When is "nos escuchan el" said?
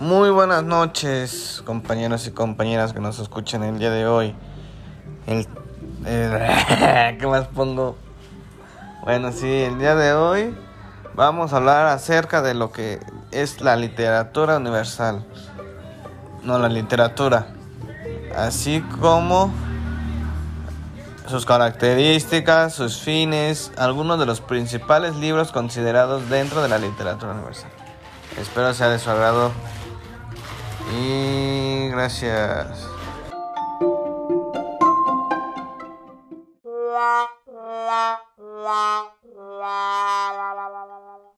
3.00-3.78